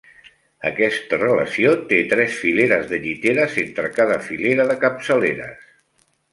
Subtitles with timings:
[0.69, 5.65] Aquesta relació té tres fileres de lliteres entre cada filera de capçaleres.